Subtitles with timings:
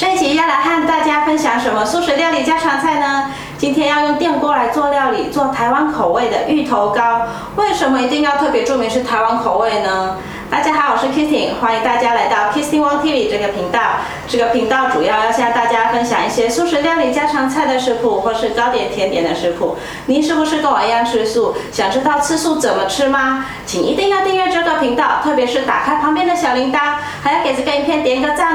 [0.00, 3.30] 这一集要来和大家分享什么素食料理家常菜呢？
[3.58, 7.26] 今天要用电锅来做料理，做台湾口味的芋头糕。
[7.56, 10.16] 为什么一定要特别注明是台湾口味呢？
[10.50, 13.78] 大家好，我是 Kitty，欢迎大家来到 Kissing One TV 这个频道。
[14.26, 19.76] 这个频道主要要向大家分享一些素食料理家常菜的食谱，或是糕点甜点的食谱。
[20.06, 21.54] 您是不是跟我一样吃素？
[21.70, 23.44] 想知道吃素怎么吃吗？
[23.66, 26.78] 请一定要订阅这个频道，特别是打开旁边的小铃铛，
[27.22, 28.49] 还要给这个影片点一个赞，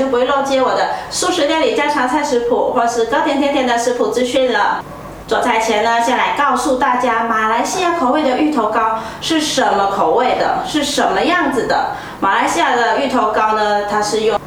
[0.00, 4.82] 就不会漏接我的素食料理家常菜食谱，或是糕点甜点的食谱资讯了。
[5.28, 11.90] 做菜前呢，先来告诉大家，马来西亚口味的芋头糕是什么口味的，是什么样子的。
[12.18, 14.40] 马来西亚的芋头糕呢，它是用。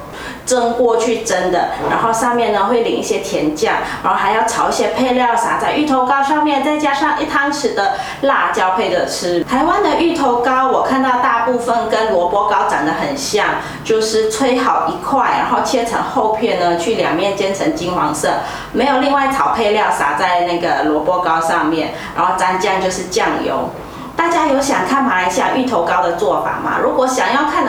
[0.45, 9.43] 蒸锅去蒸的，然后上面呢会淋一些甜酱，然后还要炒一些配料撒在芋头糕上面，再加上一汤匙的辣椒配着吃。
[9.43, 13.45] 台湾的芋头糕我看到大部分跟萝卜糕长得很像，
[13.83, 18.29] 就是吹好一块，然后切成厚片呢，去两面煎成金黄色，
[18.73, 23.69] 没有另外炒配料撒在那个萝卜糕上面，然后蘸酱就是酱油。
[24.15, 26.77] 大家有想看马来西亚芋头糕的做法吗？
[26.83, 27.62] 如果想要看，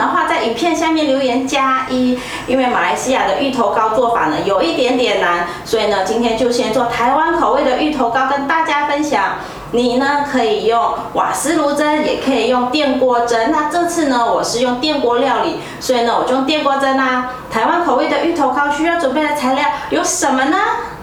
[0.45, 2.19] 影片下面留言加一。
[2.47, 9.35] 因为马来西亚的芋头糕做法呢有一点点难，所以呢今天就先做台湾口味的芋头糕跟大家分享。
[9.71, 13.51] 你呢可以用瓦斯炉蒸，也可以用电锅蒸。
[13.51, 17.31] 那这次呢我是用电锅料理，所以呢我就用电锅蒸啦。
[17.51, 20.57] 台湾口味的芋头糕需要准备的材料有什么呢？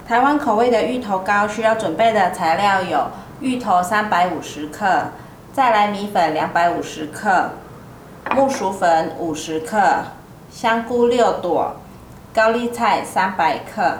[0.08, 4.86] 台湾口味的芋头糕需要准备的材料有芋头三百五十克。
[5.52, 7.50] 再来米粉两百五十克，
[8.34, 10.04] 木薯粉五十克，
[10.50, 11.76] 香菇六朵，
[12.32, 13.98] 高丽菜三百克，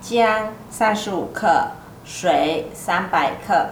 [0.00, 1.72] 姜三十五克，
[2.04, 3.70] 水三百克。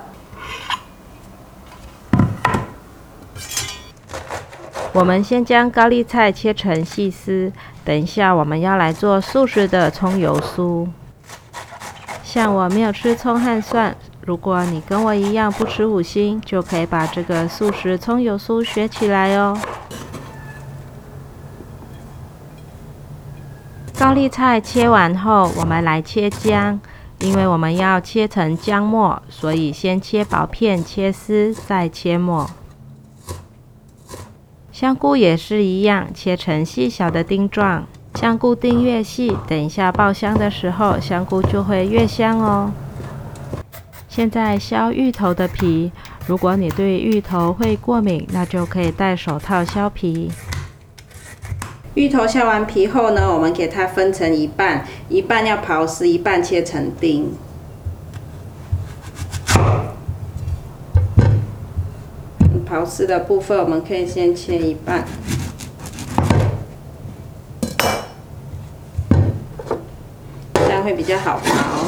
[4.92, 7.52] 我们先将高丽菜切成细丝，
[7.84, 10.88] 等一下我们要来做素食的葱油酥。
[12.24, 13.96] 像我没有吃葱和蒜。
[14.24, 19.58] 如果你跟我一样不吃五星，就可以把这个素食葱油酥学起来哦。
[23.98, 26.78] 高丽菜切完后，我们来切姜，
[27.18, 32.48] 因为我们要切成姜末，所以先切薄片、切丝，再切末。
[34.70, 37.84] 香菇也是一样，切成细小的丁状。
[38.14, 42.70] 香菇丁越细，等一下爆香的时候，香菇就会越香哦。
[44.14, 45.90] 现在削芋头的皮，
[46.26, 50.30] 如果你对芋头会过敏，那就可以戴手套削皮。
[51.94, 57.32] 芋头削完皮后呢，我们给它分成一半，一半要刨丝，一半切成丁。
[62.68, 65.06] 刨丝的部分，我们可以先切一半，
[70.52, 71.81] 这样会比较好刨。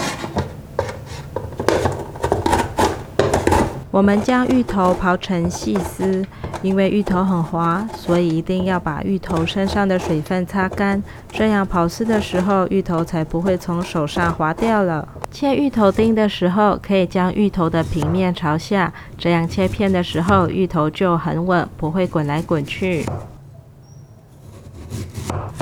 [3.95, 6.27] 我们将芋头刨成细丝，
[6.63, 11.01] 因为芋头很滑，所以一定要把芋头身上的水分擦干，
[11.31, 15.07] 这样刨丝的时候芋头才不会从手上滑掉了。
[15.31, 23.07] 切芋头丁的时候，可以将芋头的平面朝下，这样切片的时候芋头就很稳，不会滚来滚去。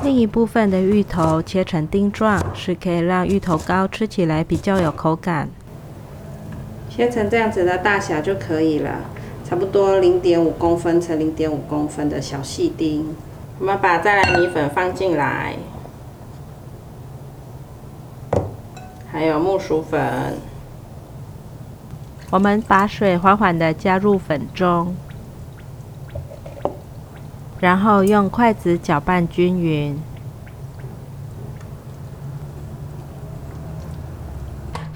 [0.03, 5.51] 另一部分的芋头切成丁状，是可以让芋头糕吃起来比较有口感。
[6.95, 9.01] 切成这样子的大小就可以了，
[9.49, 13.17] 差不多零点五公分乘零点五公分的小细丁。
[13.59, 15.57] 我们把再来米粉放进来，
[19.11, 20.37] 还有木薯粉。
[22.31, 24.95] 我们把水缓缓的加入粉中，
[27.59, 29.99] 然后用筷子搅拌均匀。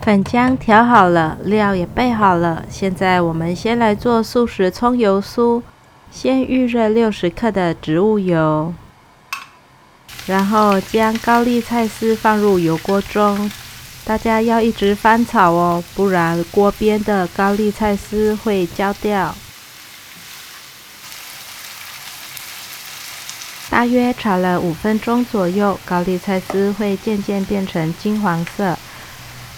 [0.06, 2.64] 粉浆调好了，料也备好了。
[2.70, 5.60] 现在我们先来做素食葱油酥。
[6.12, 8.72] 先预热六十克的植物油，
[10.26, 13.50] 然后将高丽菜丝放入油锅中。
[14.04, 19.34] 大家要一直翻炒哦，不然锅边的高丽菜丝会焦掉。
[23.68, 28.78] 大约炒了五分钟左右，高丽菜丝会渐渐变成金黄色。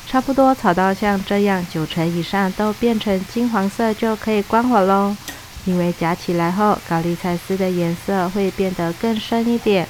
[0.08, 5.14] 差不多炒到像这样九成以上都变成金黄色，就可以关火喽。
[5.66, 9.86] 因为夹起来后，高丽菜丝的颜色会变得更深一点。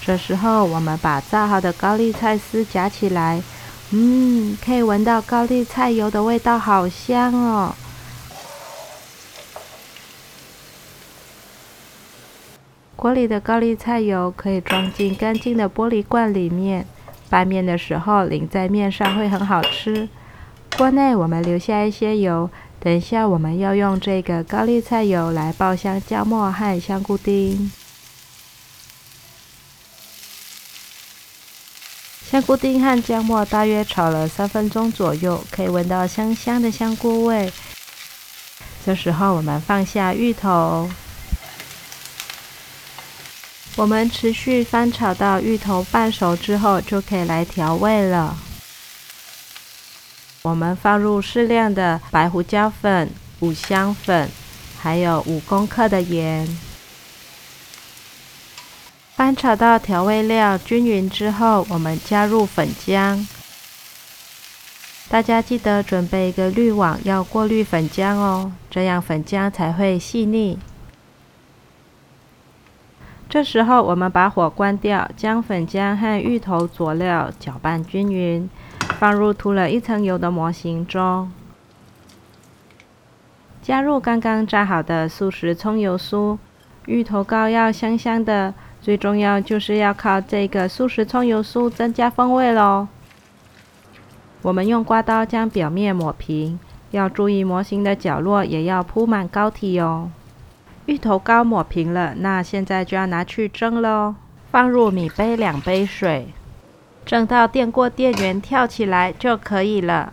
[0.00, 3.42] 这时候，我们把炸好的高丽菜丝夹起来，
[3.90, 7.74] 嗯，可以闻到高丽菜油的味道，好香哦。
[12.94, 16.86] 锅里的高丽菜油可以装进干净的玻璃罐里面，
[17.28, 20.08] 拌面的时候淋在面上会很好吃。
[20.76, 27.70] 锅内我们留下一些油，等一下我们要用这个高丽菜油来爆香姜末和香菇丁。
[32.28, 37.50] 香菇丁和姜末大约炒了三分钟左右，可以闻到香香的香菇味。
[38.84, 40.90] 这时候我们放下芋头。
[43.76, 48.34] 我们持续翻炒到芋头半熟之后，就可以来调味了。
[50.40, 54.30] 我们放入适量的白胡椒粉、五香粉，
[54.80, 56.48] 还有五公克的盐。
[59.14, 63.26] 翻炒到调味料均匀之后，我们加入粉浆。
[65.08, 70.58] 大家记得准备一个滤网，要过滤粉浆哦，这样粉浆才会细腻。
[73.28, 78.48] 这时候，我们把火关掉，将粉浆和芋头佐料搅拌均匀，
[78.98, 81.30] 放入涂了一层油的模型中，
[83.60, 86.38] 加入刚刚炸好的素食葱油酥。
[86.86, 92.86] 芋头糕要香香的，最重要就是要靠这个素食葱油酥增加风味喽。
[94.42, 96.60] 我们用刮刀将表面抹平，
[96.92, 100.12] 要注意模型的角落也要铺满膏体哦。
[100.86, 104.14] 芋头糕抹平了，那现在就要拿去蒸喽。
[104.50, 106.32] 放入米杯两杯水，
[107.04, 110.12] 蒸到电锅电源跳起来就可以了。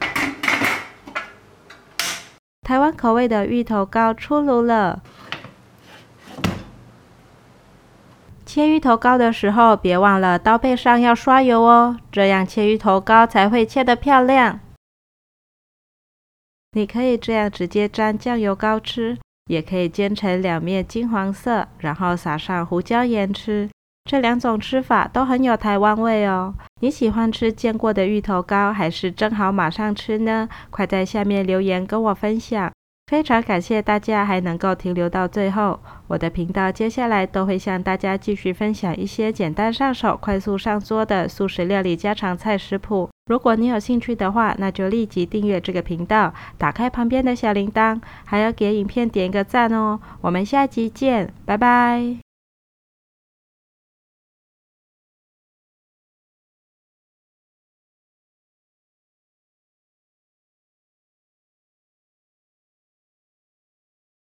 [2.63, 5.01] 台湾口味的芋头糕出炉了。
[8.45, 14.59] 切芋头糕的时候，别忘了刀背上要刷油哦，这样切芋头糕才会切得漂亮。
[16.71, 19.17] 你可以这样直接沾酱油膏吃。
[19.47, 23.69] 也可以煎成两面金黄色，然后撒上胡椒盐吃。
[24.09, 26.53] 这两种吃法都很有台湾味哦。
[26.81, 30.49] 你喜欢吃煎过的芋头糕，还是蒸好马上吃呢？
[30.69, 32.69] 快在下面留言跟我分享。
[33.13, 35.79] 非常感谢大家还能够停留到最后。
[36.07, 43.07] 我的频道接下来都会向大家继续分享一些简单上手、快速上桌的素食料理家常菜食谱。
[43.27, 49.99] 如果你有兴趣的话，那就立即订阅这个频道，打开旁边的小铃铛，还要给影片点一个赞哦。
[50.21, 52.22] 我们下集见，拜拜。